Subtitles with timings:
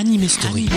[0.00, 0.68] Anime Story.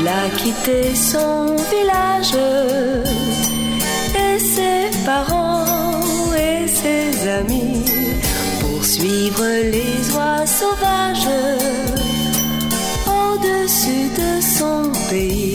[0.00, 2.36] Il a quitté son village
[4.14, 7.84] et ses parents et ses amis
[8.60, 9.97] pour suivre les
[10.48, 11.28] oies sauvages
[13.06, 15.47] au-dessus de son pays.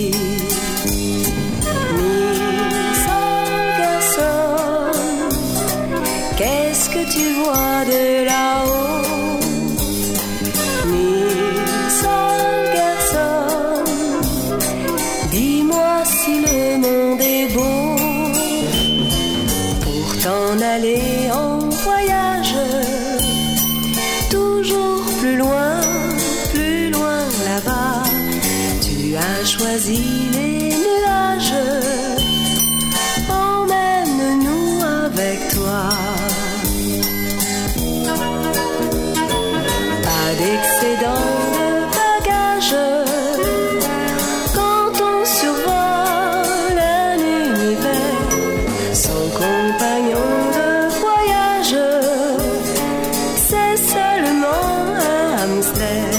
[55.84, 56.13] Un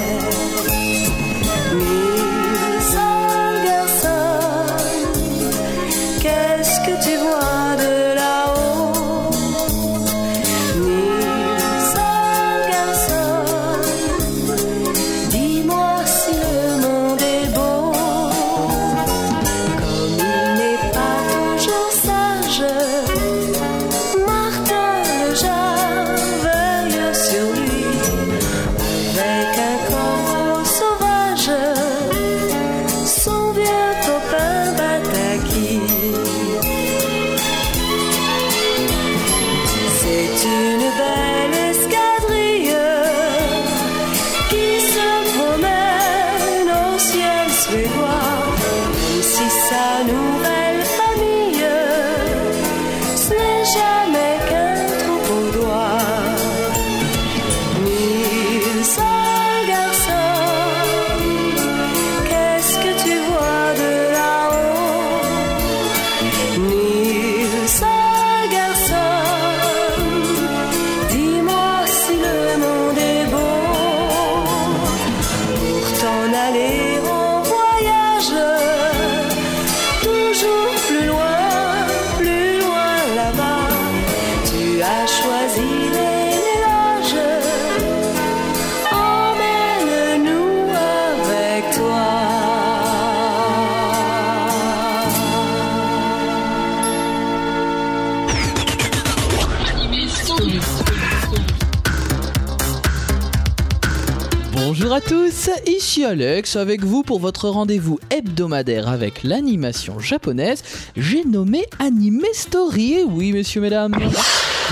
[105.66, 110.62] ici Alex avec vous pour votre rendez-vous hebdomadaire avec l'animation japonaise.
[110.96, 113.94] J'ai nommé Anime Story, et oui messieurs mesdames.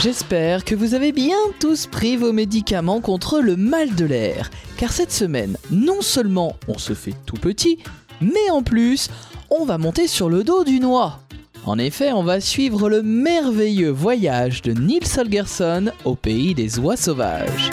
[0.00, 4.92] J'espère que vous avez bien tous pris vos médicaments contre le mal de l'air, car
[4.92, 7.78] cette semaine, non seulement on se fait tout petit,
[8.20, 9.08] mais en plus,
[9.50, 11.20] on va monter sur le dos du noix.
[11.64, 16.96] En effet, on va suivre le merveilleux voyage de Nils Holgersson au pays des oies
[16.96, 17.70] sauvages.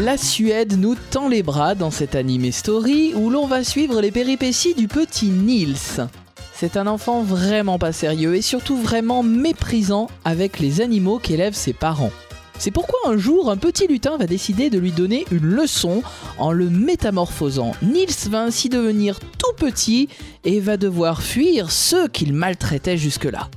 [0.00, 4.12] La Suède nous tend les bras dans cette anime story où l'on va suivre les
[4.12, 6.06] péripéties du petit Nils.
[6.54, 11.72] C'est un enfant vraiment pas sérieux et surtout vraiment méprisant avec les animaux qu'élèvent ses
[11.72, 12.12] parents.
[12.60, 16.04] C'est pourquoi un jour, un petit lutin va décider de lui donner une leçon
[16.38, 17.72] en le métamorphosant.
[17.82, 20.08] Nils va ainsi devenir tout petit
[20.44, 23.48] et va devoir fuir ceux qu'il maltraitait jusque-là.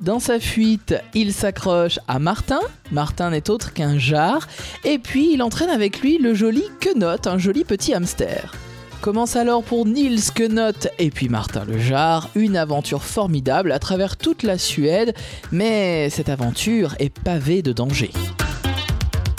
[0.00, 2.60] Dans sa fuite, il s'accroche à Martin.
[2.92, 4.46] Martin n'est autre qu'un jar.
[4.84, 8.54] Et puis, il entraîne avec lui le joli Quenot, un joli petit hamster.
[9.00, 14.16] Commence alors pour Nils Quenot et puis Martin le jar une aventure formidable à travers
[14.16, 15.14] toute la Suède,
[15.52, 18.10] mais cette aventure est pavée de dangers.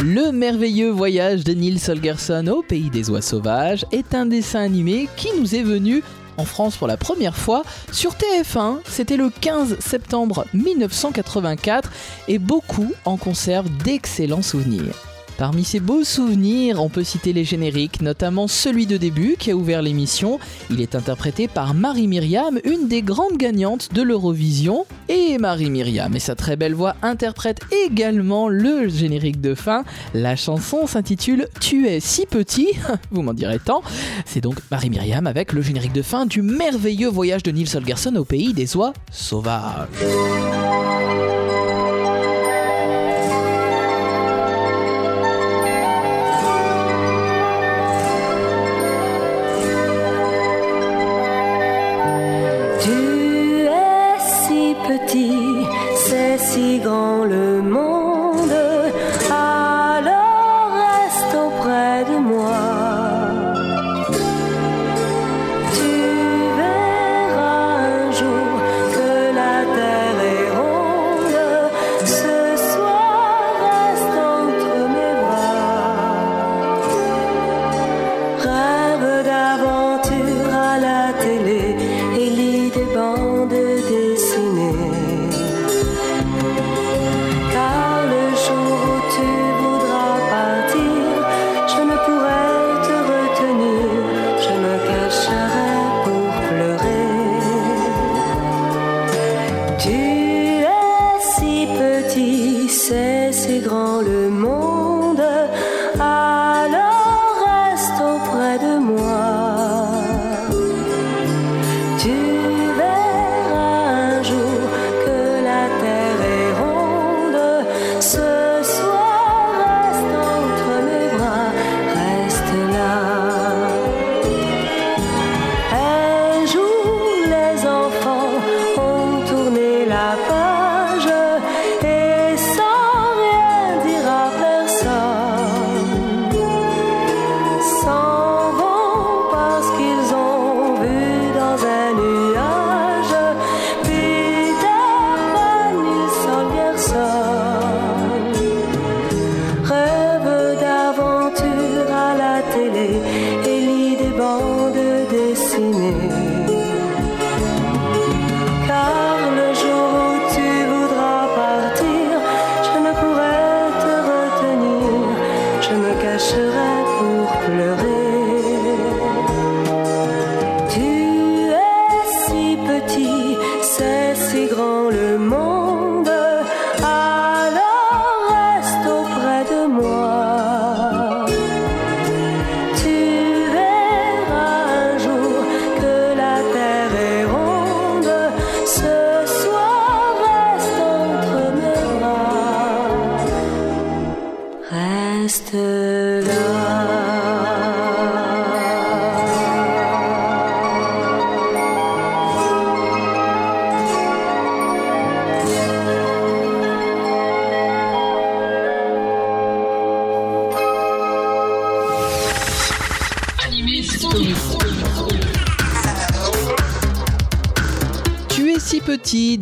[0.01, 5.09] Le merveilleux voyage de Nils Holgersson au pays des oies sauvages est un dessin animé
[5.17, 6.03] qui nous est venu
[6.39, 8.79] en France pour la première fois sur TF1.
[8.87, 11.91] C'était le 15 septembre 1984
[12.27, 15.08] et beaucoup en conservent d'excellents souvenirs.
[15.39, 19.55] Parmi ses beaux souvenirs, on peut citer les génériques, notamment celui de début qui a
[19.55, 20.37] ouvert l'émission.
[20.69, 24.85] Il est interprété par Marie Myriam, une des grandes gagnantes de l'Eurovision.
[25.07, 29.85] Et Marie Myriam et sa très belle voix interprètent également le générique de fin.
[30.13, 32.73] La chanson s'intitule Tu es si petit,
[33.11, 33.81] vous m'en direz tant.
[34.25, 38.17] C'est donc Marie Myriam avec le générique de fin du merveilleux voyage de Nils Holgersson
[38.17, 39.87] au pays des oies sauvages.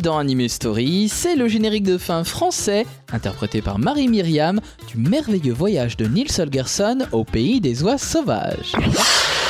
[0.08, 4.58] Dans Anime Story, c'est le générique de fin français, interprété par Marie Myriam,
[4.90, 8.72] du merveilleux voyage de Nils Holgersson au pays des oies sauvages.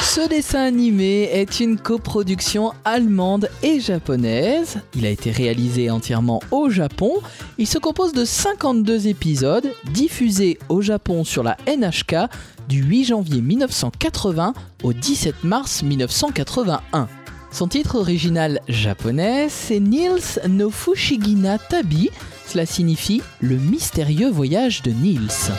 [0.03, 4.81] Ce dessin animé est une coproduction allemande et japonaise.
[4.97, 7.13] Il a été réalisé entièrement au Japon.
[7.59, 12.29] Il se compose de 52 épisodes diffusés au Japon sur la NHK
[12.69, 17.09] du 8 janvier 1980 au 17 mars 1981.
[17.51, 22.11] Son titre original japonais, c'est Nils no Fushigina Tabi.
[22.47, 25.51] Cela signifie le mystérieux voyage de Nils.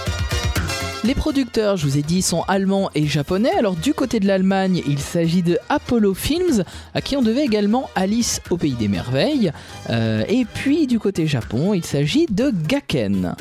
[1.03, 3.51] Les producteurs, je vous ai dit, sont allemands et japonais.
[3.58, 7.89] Alors du côté de l'Allemagne, il s'agit de Apollo Films, à qui on devait également
[7.96, 9.51] Alice au pays des merveilles.
[9.89, 13.36] Euh, et puis du côté Japon, il s'agit de Gaken.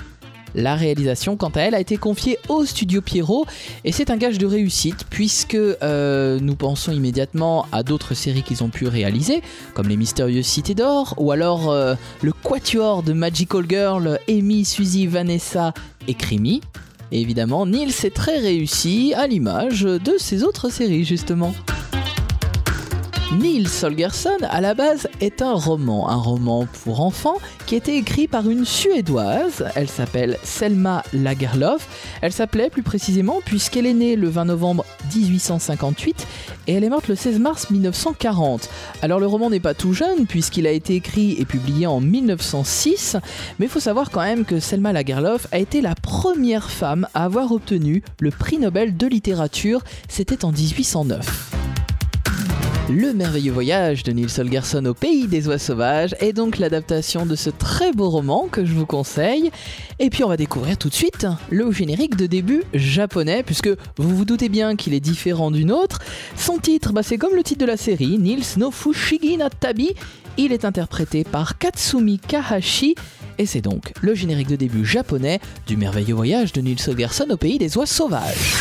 [0.58, 3.46] La réalisation, quant à elle, a été confiée au studio Pierrot
[3.84, 8.64] et c'est un gage de réussite puisque euh, nous pensons immédiatement à d'autres séries qu'ils
[8.64, 9.40] ont pu réaliser,
[9.74, 15.06] comme Les Mystérieuses Cités d'Or ou alors euh, le Quatuor de Magical Girl, Amy, Suzy,
[15.06, 15.74] Vanessa
[16.08, 16.60] et Crimi.
[17.12, 21.54] Évidemment, Nils est très réussi à l'image de ses autres séries justement.
[23.37, 27.99] Nils Holgersson, à la base, est un roman, un roman pour enfants qui a été
[27.99, 29.66] écrit par une Suédoise.
[29.75, 31.87] Elle s'appelle Selma Lagerlof.
[32.23, 36.26] Elle s'appelait plus précisément puisqu'elle est née le 20 novembre 1858
[36.68, 38.70] et elle est morte le 16 mars 1940.
[39.02, 43.18] Alors le roman n'est pas tout jeune puisqu'il a été écrit et publié en 1906,
[43.58, 47.25] mais il faut savoir quand même que Selma Lagerlof a été la première femme à
[47.25, 51.67] avoir obtenu le prix Nobel de littérature, c'était en 1809.
[52.90, 57.37] Le merveilleux voyage de Nils Holgersson au pays des oies sauvages est donc l'adaptation de
[57.37, 59.50] ce très beau roman que je vous conseille.
[59.99, 63.68] Et puis on va découvrir tout de suite le générique de début japonais, puisque
[63.99, 65.99] vous vous doutez bien qu'il est différent d'une autre.
[66.35, 69.90] Son titre, bah, c'est comme le titre de la série, Nils no Fushigi na Tabi.
[70.38, 72.95] Il est interprété par Katsumi Kahashi.
[73.37, 77.37] Et c'est donc le générique de début japonais du merveilleux voyage de Nils Holgersson au
[77.37, 78.54] pays des oies sauvages.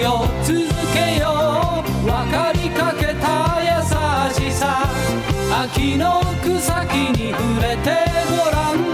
[0.00, 0.58] 旅を続
[0.94, 2.06] けよう。
[2.06, 3.68] 分かりかけた優
[4.32, 4.88] しさ。
[5.64, 7.90] 秋の草木に触れて
[8.30, 8.89] ごらん。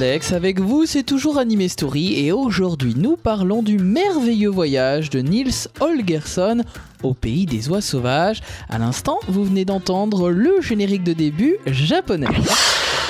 [0.00, 5.18] Alex, avec vous c'est toujours Anime Story et aujourd'hui nous parlons du merveilleux voyage de
[5.18, 6.62] Nils Holgersson
[7.02, 8.40] au pays des oies sauvages.
[8.68, 12.28] À l'instant, vous venez d'entendre le générique de début japonais.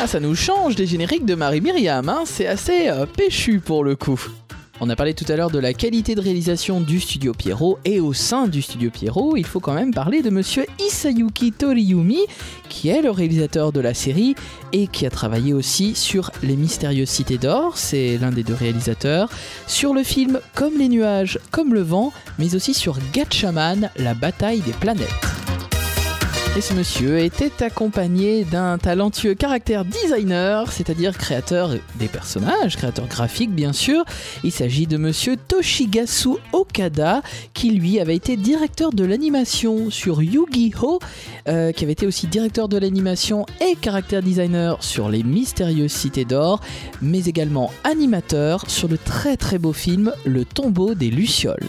[0.01, 3.85] Ah, ça nous change des génériques de Marie Myriam, hein c'est assez euh, péchu pour
[3.85, 4.19] le coup.
[4.81, 7.99] On a parlé tout à l'heure de la qualité de réalisation du studio Pierrot et
[7.99, 12.21] au sein du studio Pierrot, il faut quand même parler de monsieur Isayuki Toriyumi
[12.69, 14.37] qui est le réalisateur de la série
[14.73, 19.31] et qui a travaillé aussi sur Les Mystérieuses Cités d'Or, c'est l'un des deux réalisateurs,
[19.67, 24.61] sur le film Comme les nuages, comme le vent, mais aussi sur Gatchaman, la bataille
[24.61, 25.38] des planètes.
[26.57, 33.53] Et ce monsieur était accompagné d'un talentueux caractère designer, c'est-à-dire créateur des personnages, créateur graphique
[33.53, 34.05] bien sûr.
[34.43, 37.23] Il s'agit de monsieur Toshigasu Okada,
[37.55, 40.99] qui lui avait été directeur de l'animation sur Yu-Gi-Oh!
[41.49, 46.25] euh, qui avait été aussi directeur de l'animation et caractère designer sur Les Mystérieuses Cités
[46.25, 46.61] d'Or,
[47.01, 51.69] mais également animateur sur le très très beau film Le tombeau des Lucioles.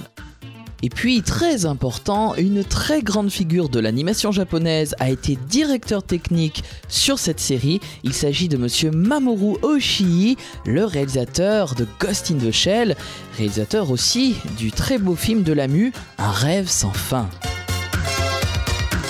[0.82, 6.64] Et puis, très important, une très grande figure de l'animation japonaise a été directeur technique
[6.88, 7.82] sur cette série.
[8.04, 12.96] Il s'agit de monsieur Mamoru Oshii, le réalisateur de Ghost in the Shell,
[13.38, 17.30] réalisateur aussi du très beau film de Lamu, Un rêve sans fin.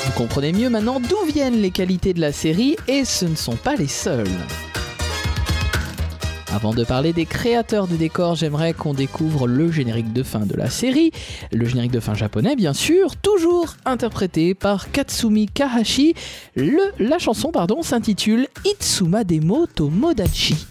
[0.05, 3.55] Vous comprenez mieux maintenant d'où viennent les qualités de la série et ce ne sont
[3.55, 4.27] pas les seules.
[6.53, 10.55] Avant de parler des créateurs des décors, j'aimerais qu'on découvre le générique de fin de
[10.55, 11.11] la série,
[11.51, 16.15] le générique de fin japonais bien sûr, toujours interprété par Katsumi Kahashi.
[16.55, 20.65] La chanson pardon s'intitule Itsuma Demo Tomodachi.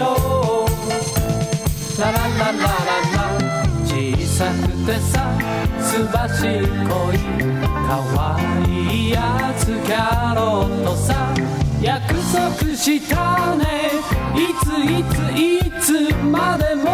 [0.00, 0.66] よ。
[1.98, 3.20] ララララララ。
[3.84, 3.92] 小
[4.26, 5.14] さくてさ
[5.80, 6.48] すばしっ
[6.88, 7.16] こい
[7.86, 8.18] かわ
[8.66, 11.34] いいやつキャロットさ。
[11.82, 13.64] 約束したね。
[14.34, 16.89] いついついつまでも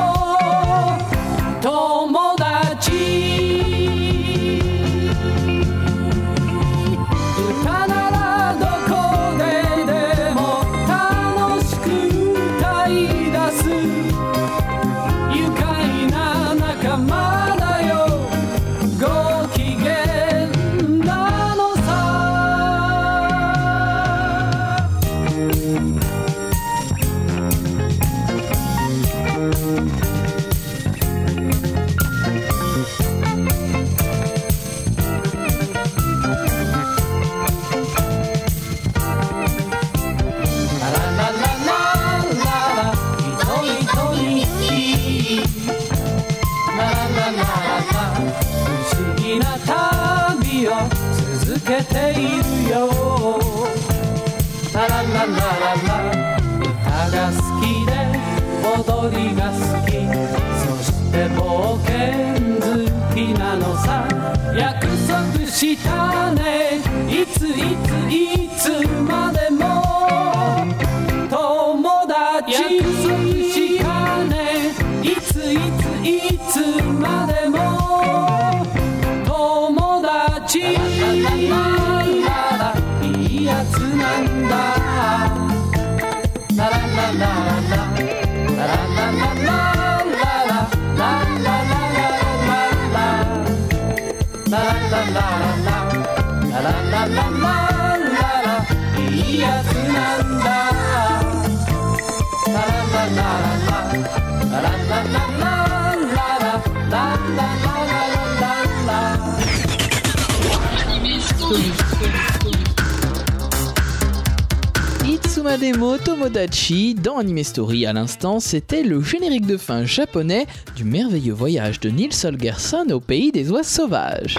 [116.05, 121.79] Tomodachi dans Anime Story à l'instant, c'était le générique de fin japonais du merveilleux voyage
[121.79, 124.39] de Nils Holgersson au pays des oies sauvages.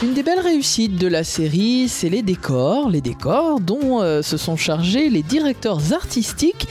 [0.00, 4.36] Une des belles réussites de la série, c'est les décors, les décors dont euh, se
[4.36, 6.68] sont chargés les directeurs artistiques.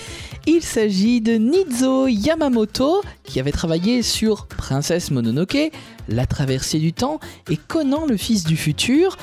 [0.47, 5.71] Il s'agit de Nizo Yamamoto, qui avait travaillé sur Princesse Mononoke,
[6.09, 9.17] La traversée du temps et Conan le fils du futur.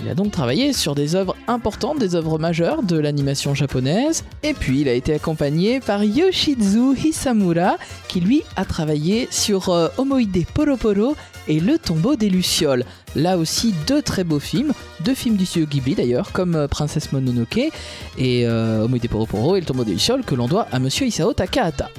[0.00, 4.24] Il a donc travaillé sur des œuvres importantes, des œuvres majeures de l'animation japonaise.
[4.42, 7.76] Et puis il a été accompagné par Yoshizu Hisamura,
[8.08, 11.16] qui lui a travaillé sur euh, Omoide Poroporo
[11.48, 12.84] et Le tombeau des Lucioles.
[13.14, 17.12] Là aussi, deux très beaux films, deux films du studio Ghibli d'ailleurs, comme euh, Princesse
[17.12, 17.70] Mononoke
[18.18, 21.32] et euh, Omoide Poroporo et Le tombeau des Lucioles, que l'on doit à monsieur Isao
[21.32, 21.90] Takahata.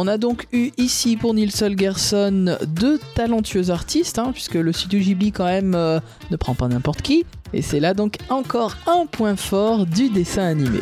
[0.00, 5.00] On a donc eu ici pour Nils Holgersson deux talentueux artistes, hein, puisque le studio
[5.00, 5.98] Ghibli quand même euh,
[6.30, 7.26] ne prend pas n'importe qui.
[7.52, 10.78] Et c'est là donc encore un point fort du dessin animé.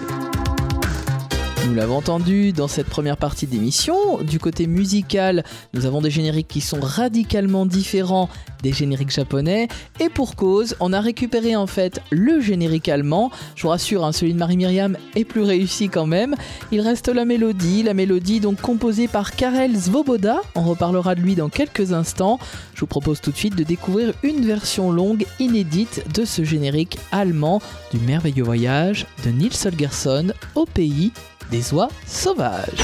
[1.67, 4.23] Nous l'avons entendu dans cette première partie d'émission.
[4.23, 5.43] Du côté musical,
[5.75, 8.29] nous avons des génériques qui sont radicalement différents
[8.63, 9.67] des génériques japonais.
[9.99, 13.33] Et pour cause, on a récupéré en fait le générique allemand.
[13.57, 16.37] Je vous rassure, hein, celui de Marie-Myriam est plus réussi quand même.
[16.71, 20.43] Il reste la mélodie, la mélodie donc composée par Karel Svoboda.
[20.55, 22.39] On reparlera de lui dans quelques instants.
[22.75, 26.97] Je vous propose tout de suite de découvrir une version longue inédite de ce générique
[27.11, 27.61] allemand
[27.93, 31.11] du merveilleux voyage de Nils Holgersson au pays
[31.51, 32.83] des oies sauvages.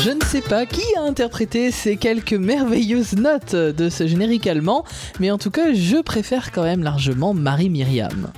[0.00, 4.84] Je ne sais pas qui a interprété ces quelques merveilleuses notes de ce générique allemand,
[5.18, 8.30] mais en tout cas, je préfère quand même largement Marie-Myriam.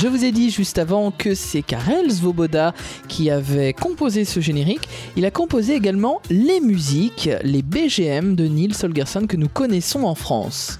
[0.00, 2.72] Je vous ai dit juste avant que c'est Karel Svoboda
[3.06, 4.88] qui avait composé ce générique.
[5.16, 10.14] Il a composé également les musiques, les BGM de Nils Holgersson que nous connaissons en
[10.14, 10.78] France.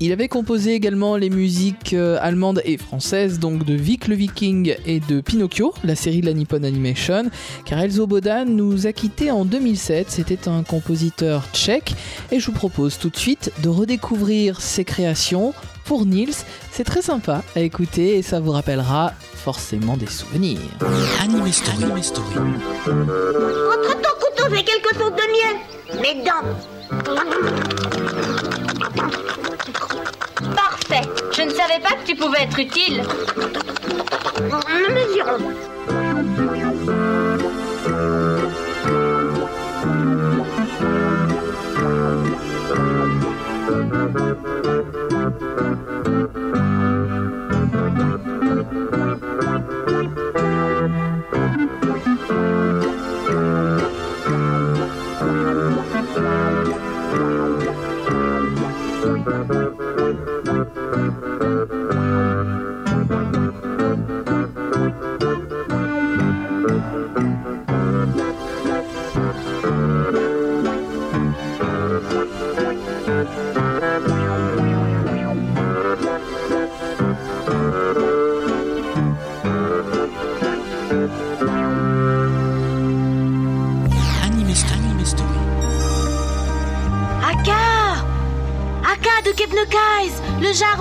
[0.00, 4.76] Il avait composé également les musiques euh, allemandes et françaises, donc de Vic le Viking
[4.86, 7.24] et de Pinocchio, la série de la Nippon Animation.
[7.64, 11.94] Karel Zoboda nous a quittés en 2007, c'était un compositeur tchèque,
[12.30, 15.52] et je vous propose tout de suite de redécouvrir ses créations
[15.84, 16.44] pour Nils.
[16.70, 20.60] C'est très sympa à écouter et ça vous rappellera forcément des souvenirs.
[21.20, 21.84] Anime Story.
[21.84, 22.36] Anime Story.
[22.36, 25.56] Entre ton couteau, fais quelque chose de mieux.
[26.02, 26.44] Mes dents.
[30.58, 31.08] Parfait.
[31.32, 33.04] Je ne savais pas que tu pouvais être utile.
[34.42, 35.38] Nous mesurons.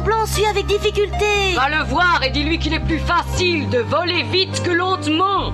[0.07, 4.23] Blanc suit avec difficulté Va le voir et dis-lui qu'il est plus facile de voler
[4.23, 5.51] vite que lentement.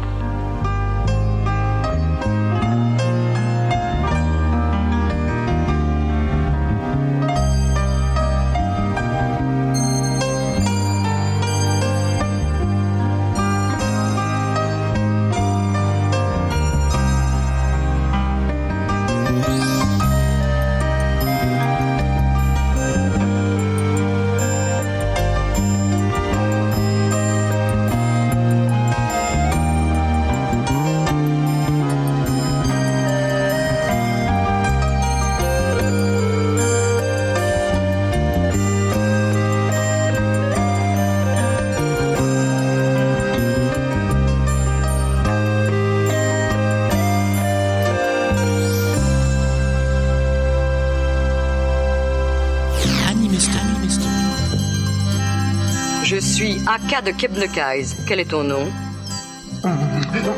[56.65, 57.97] Aka de Kebnekaise.
[58.07, 58.65] Quel est ton nom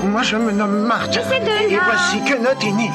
[0.05, 1.17] Moi, je me nomme Marthe.
[1.17, 2.91] Et voici Quenot et Nils.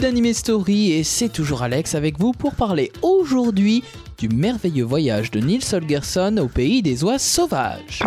[0.00, 3.84] d'Anime Story et c'est toujours Alex avec vous pour parler aujourd'hui
[4.18, 8.00] du merveilleux voyage de Nils Holgersson au pays des oies sauvages.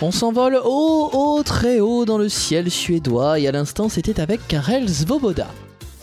[0.00, 4.46] On s'envole haut, haut, très haut dans le ciel suédois et à l'instant c'était avec
[4.46, 5.48] Karel Svoboda.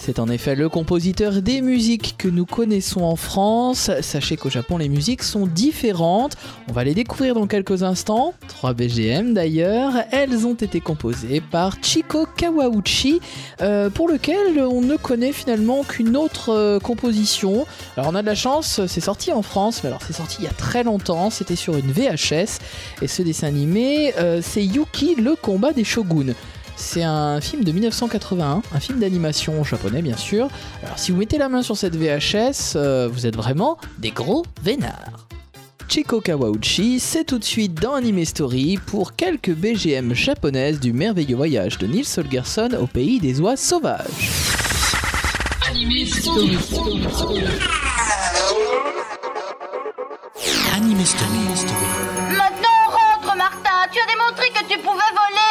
[0.10, 3.92] C'est en effet le compositeur des musiques que nous connaissons en France.
[4.02, 6.36] Sachez qu'au Japon, les musiques sont différentes.
[6.68, 8.34] On va les découvrir dans quelques instants.
[8.48, 9.94] 3 BGM d'ailleurs.
[10.10, 13.20] Elles ont été composées par Chiko Kawauchi,
[13.62, 17.68] euh, pour lequel on ne connaît finalement qu'une autre euh, composition.
[17.96, 20.46] Alors on a de la chance, c'est sorti en France, mais alors c'est sorti il
[20.46, 21.30] y a très longtemps.
[21.30, 22.58] C'était sur une VHS.
[23.04, 26.34] Et ce dessin animé, euh, c'est Yuki, le combat des shoguns.
[26.80, 30.48] C'est un film de 1981, un film d'animation japonais bien sûr.
[30.82, 34.46] Alors si vous mettez la main sur cette VHS, euh, vous êtes vraiment des gros
[34.64, 35.28] vénards.
[35.90, 37.00] Chiko Kawauchi.
[37.00, 41.86] C'est tout de suite dans Anime Story pour quelques BGM japonaises du merveilleux voyage de
[41.86, 44.30] Nils Holgersson au pays des oies sauvages.
[45.68, 46.58] Anime Story.
[52.32, 53.90] Maintenant, on rentre, Martin.
[53.92, 55.49] Tu as démontré que tu pouvais voler.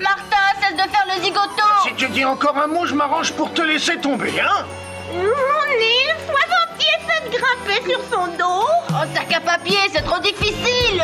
[0.00, 1.62] Martin, cesse de faire le zigoto.
[1.84, 4.66] Si tu dis encore un mot, je m'arrange pour te laisser tomber, hein
[5.12, 8.66] Mon Nils, sois gentil et grimper sur son dos.
[8.90, 11.02] Oh, sac à papier, c'est trop difficile.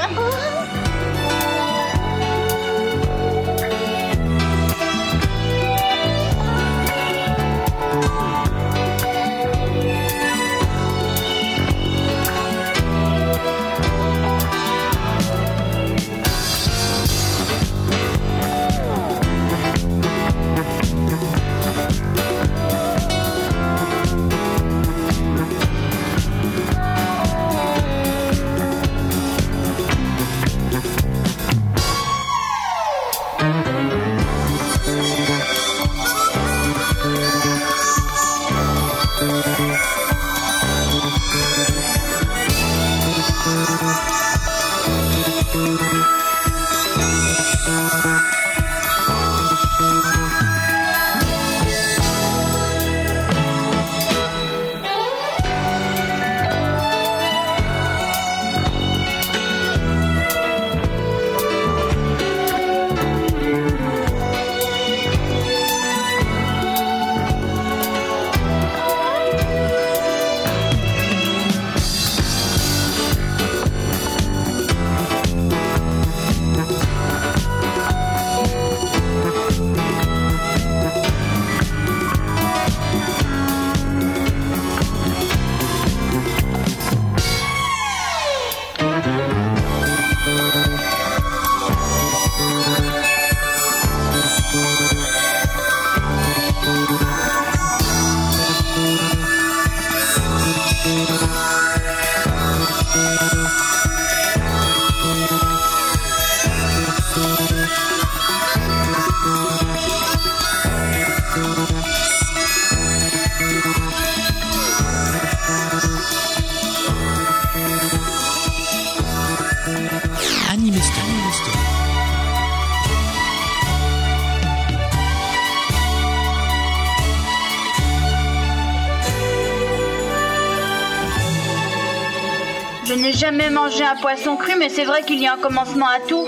[133.69, 136.27] Mangé un poisson cru, mais c'est vrai qu'il y a un commencement à tout.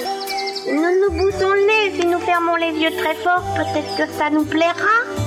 [0.67, 3.43] Nous nous boussons le nez si nous fermons les yeux très fort.
[3.57, 5.20] Peut-être que ça nous plaira.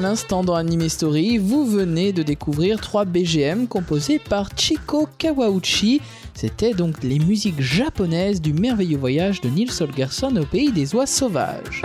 [0.00, 6.00] À l'instant dans Anime Story, vous venez de découvrir trois BGM composés par Chiko Kawauchi.
[6.32, 11.04] C'était donc les musiques japonaises du merveilleux voyage de Nils Holgersson au pays des oies
[11.04, 11.82] sauvages.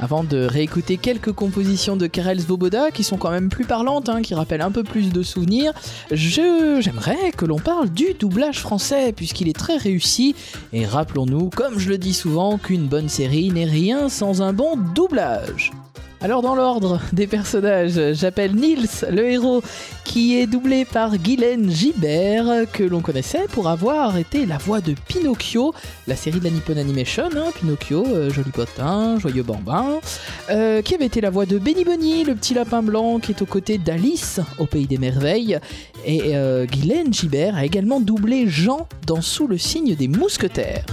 [0.00, 4.22] Avant de réécouter quelques compositions de Karel Svoboda qui sont quand même plus parlantes, hein,
[4.22, 5.74] qui rappellent un peu plus de souvenirs,
[6.10, 10.34] je j'aimerais que l'on parle du doublage français puisqu'il est très réussi.
[10.72, 14.78] Et rappelons-nous, comme je le dis souvent, qu'une bonne série n'est rien sans un bon
[14.94, 15.70] doublage.
[16.24, 19.62] Alors dans l'ordre des personnages, j'appelle Nils, le héros,
[20.04, 24.94] qui est doublé par Guylaine Gibert, que l'on connaissait pour avoir été la voix de
[25.06, 25.74] Pinocchio,
[26.06, 30.00] la série de la Nippon Animation, hein, Pinocchio, euh, joli potin, joyeux bambin,
[30.48, 33.42] euh, qui avait été la voix de Benny Bunny, le petit lapin blanc qui est
[33.42, 35.58] aux côtés d'Alice au Pays des Merveilles,
[36.06, 40.86] et euh, Guylaine Gibert a également doublé Jean dans Sous le signe des mousquetaires.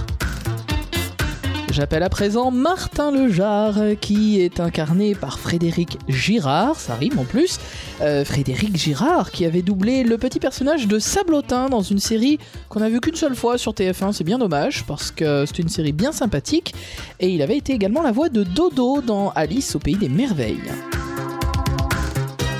[1.72, 7.58] J'appelle à présent Martin Lejar, qui est incarné par Frédéric Girard, ça rime en plus.
[8.02, 12.82] Euh, Frédéric Girard, qui avait doublé le petit personnage de Sablotin dans une série qu'on
[12.82, 15.92] a vu qu'une seule fois sur TF1, c'est bien dommage, parce que c'est une série
[15.92, 16.74] bien sympathique.
[17.20, 20.60] Et il avait été également la voix de Dodo dans Alice au Pays des Merveilles.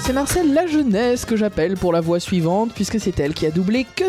[0.05, 3.87] C'est Marcel Lajeunesse que j'appelle pour la voix suivante, puisque c'est elle qui a doublé
[3.95, 4.05] Que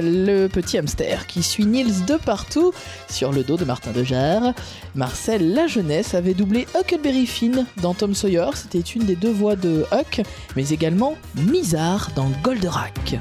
[0.00, 2.72] le petit hamster qui suit Nils de partout
[3.10, 4.54] sur le dos de Martin Dejarre.
[4.94, 9.84] Marcel Lajeunesse avait doublé Huckleberry Finn dans Tom Sawyer, c'était une des deux voix de
[9.90, 10.22] Huck,
[10.54, 13.18] mais également Mizar dans Goldorak.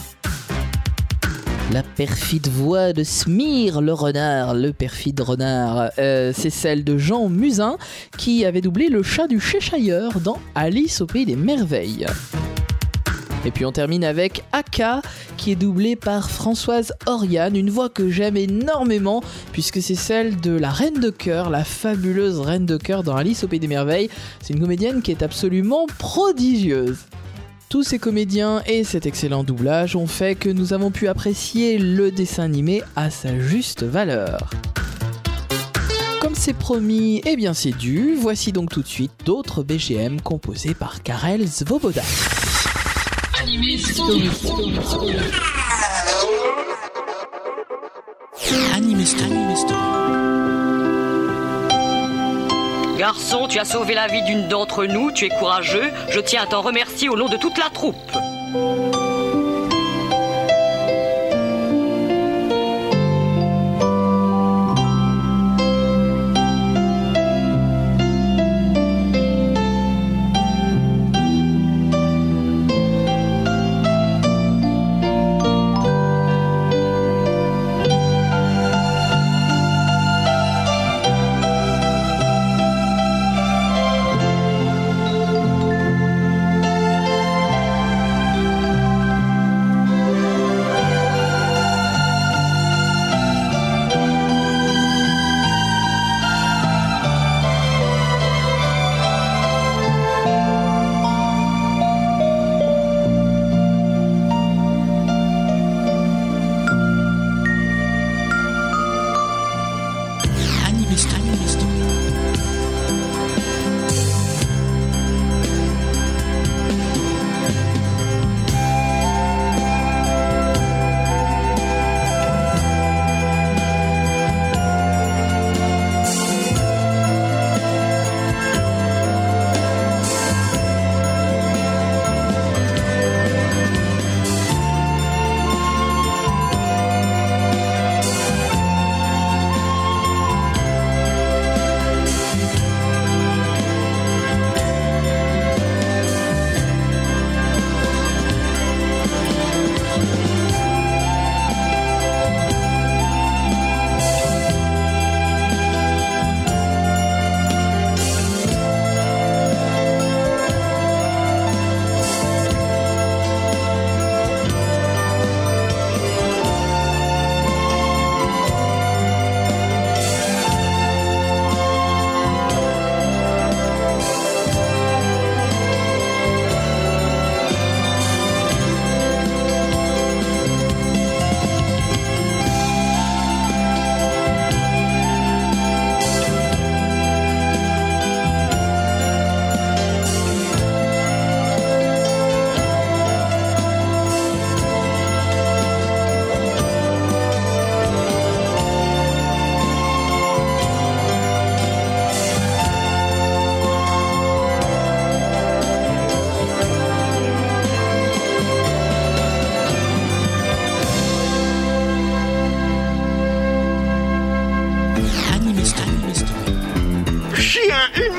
[1.73, 7.29] La perfide voix de Smir le renard, le perfide renard, euh, c'est celle de Jean
[7.29, 7.77] Musin
[8.17, 12.05] qui avait doublé le chat du Cheshire dans Alice au pays des merveilles.
[13.45, 15.01] Et puis on termine avec Aka
[15.37, 20.51] qui est doublé par Françoise Oriane, une voix que j'aime énormément puisque c'est celle de
[20.51, 24.09] la Reine de Cœur, la fabuleuse Reine de Cœur dans Alice au pays des merveilles.
[24.41, 26.97] C'est une comédienne qui est absolument prodigieuse.
[27.71, 32.11] Tous ces comédiens et cet excellent doublage ont fait que nous avons pu apprécier le
[32.11, 34.49] dessin animé à sa juste valeur.
[36.19, 40.73] Comme c'est promis, et bien c'est dû, voici donc tout de suite d'autres BGM composés
[40.73, 42.01] par Karel Svoboda.
[53.01, 56.45] Garçon, tu as sauvé la vie d'une d'entre nous, tu es courageux, je tiens à
[56.45, 57.95] t'en remercier au nom de toute la troupe.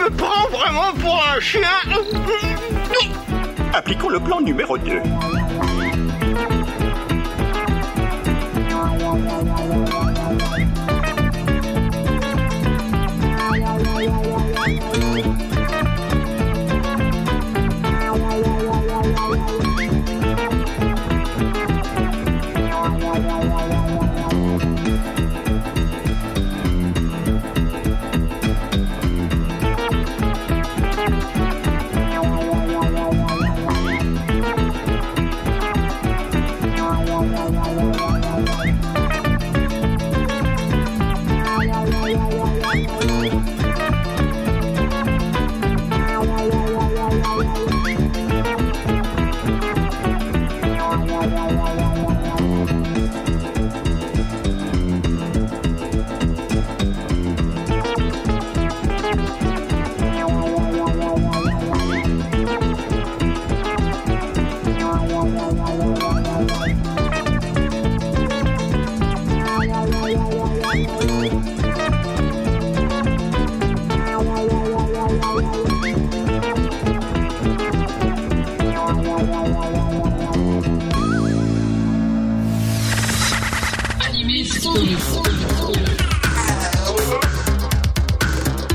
[0.05, 1.61] Me prends vraiment pour un chien
[3.73, 5.01] Appliquons le plan numéro 2.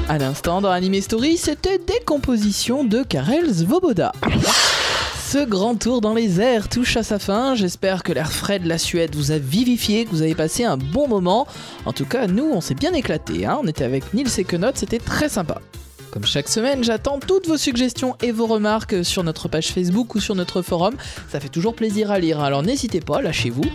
[0.09, 4.11] À l'instant, dans Anime Story, c'était des compositions de Karel Svoboda.
[5.29, 7.53] Ce grand tour dans les airs touche à sa fin.
[7.55, 10.77] J'espère que l'air frais de la Suède vous a vivifié, que vous avez passé un
[10.77, 11.45] bon moment.
[11.85, 13.45] En tout cas, nous, on s'est bien éclaté.
[13.45, 13.59] hein.
[13.61, 15.61] On était avec Nils et Kenot, c'était très sympa.
[16.11, 20.19] Comme chaque semaine, j'attends toutes vos suggestions et vos remarques sur notre page Facebook ou
[20.21, 20.95] sur notre forum.
[21.29, 23.65] Ça fait toujours plaisir à lire, alors n'hésitez pas, lâchez-vous.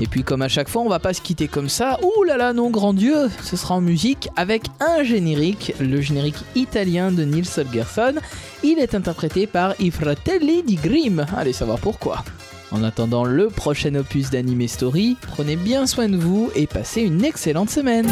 [0.00, 1.98] Et puis comme à chaque fois, on va pas se quitter comme ça.
[2.02, 2.24] Ouh
[2.54, 7.48] non grand Dieu, ce sera en musique avec un générique, le générique italien de Nils
[7.56, 8.14] Holgersson.
[8.62, 11.26] Il est interprété par I Fratelli di Grimm.
[11.36, 12.24] Allez savoir pourquoi.
[12.70, 17.24] En attendant le prochain opus d'Anime Story, prenez bien soin de vous et passez une
[17.24, 18.08] excellente semaine.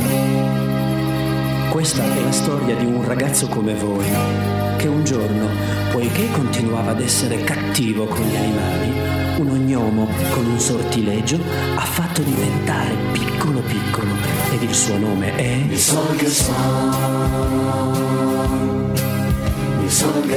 [9.38, 11.38] Un ognomo con un sortileggio
[11.74, 14.12] ha fatto diventare piccolo piccolo
[14.52, 15.66] ed il suo nome è...
[15.68, 16.30] Il sol che il
[19.90, 20.36] sol che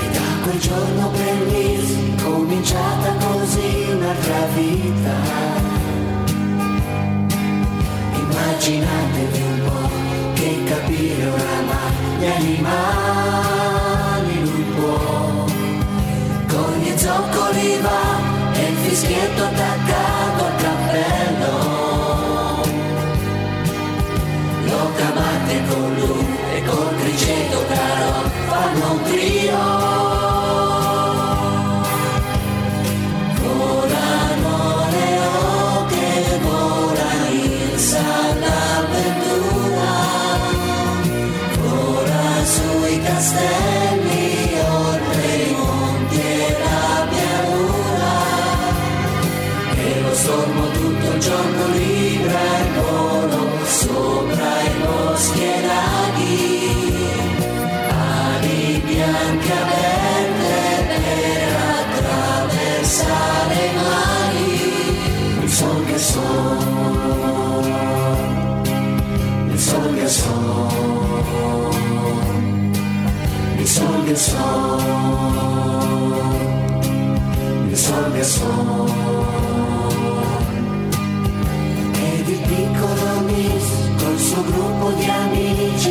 [0.00, 5.14] E da quel giorno per lì cominciata così un'altra vita.
[8.14, 9.90] Immaginatevi un po'
[10.34, 13.51] che capire oramai gli animali
[18.92, 21.31] rischietto attaccato al cappello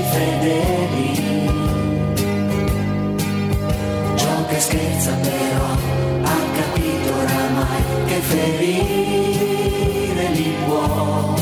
[0.03, 1.49] fedeli
[4.15, 5.65] Gioca e scherza però
[6.23, 11.35] ha capito oramai che ferire li può.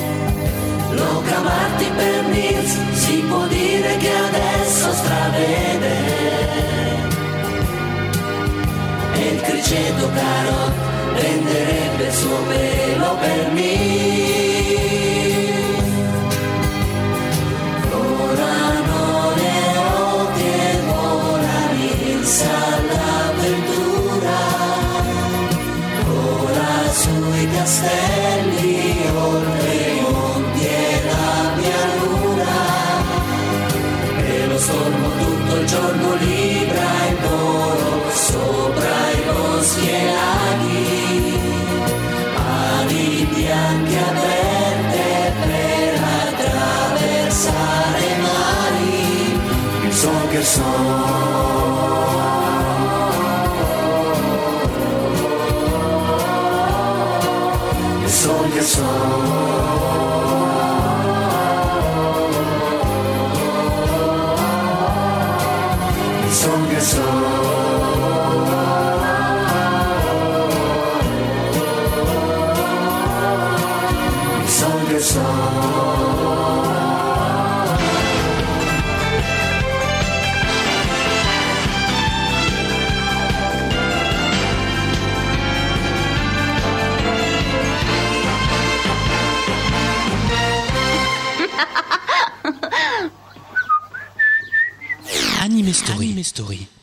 [0.92, 5.96] Luca Marti per Nils si può dire che adesso stravede.
[9.14, 10.72] E il criceto caro
[11.16, 13.79] prenderebbe il suo pelo per me
[50.42, 51.19] che
[95.70, 96.06] Anime Story.
[96.08, 96.79] Anime Story.